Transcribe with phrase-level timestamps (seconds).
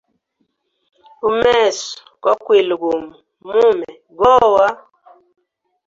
[1.29, 1.89] Umeso
[2.21, 3.09] kwa kwile gumo,
[3.45, 4.65] mume gowa.